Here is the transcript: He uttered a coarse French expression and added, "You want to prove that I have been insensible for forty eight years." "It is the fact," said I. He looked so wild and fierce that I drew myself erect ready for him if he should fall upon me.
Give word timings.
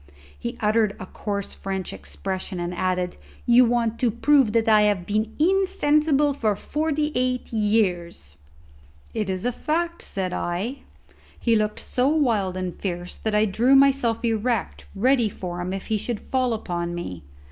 He 0.39 0.57
uttered 0.61 0.95
a 0.99 1.05
coarse 1.05 1.53
French 1.53 1.93
expression 1.93 2.59
and 2.59 2.73
added, 2.73 3.17
"You 3.45 3.65
want 3.65 3.99
to 3.99 4.09
prove 4.09 4.51
that 4.53 4.67
I 4.67 4.81
have 4.81 5.05
been 5.05 5.35
insensible 5.37 6.33
for 6.33 6.55
forty 6.55 7.11
eight 7.13 7.53
years." 7.53 8.35
"It 9.13 9.29
is 9.29 9.43
the 9.43 9.51
fact," 9.51 10.01
said 10.01 10.33
I. 10.33 10.77
He 11.39 11.55
looked 11.55 11.77
so 11.79 12.07
wild 12.07 12.57
and 12.57 12.75
fierce 12.75 13.15
that 13.17 13.35
I 13.35 13.45
drew 13.45 13.75
myself 13.75 14.25
erect 14.25 14.85
ready 14.95 15.29
for 15.29 15.61
him 15.61 15.71
if 15.71 15.85
he 15.85 15.97
should 15.99 16.19
fall 16.21 16.53
upon 16.55 16.95
me. 16.95 17.21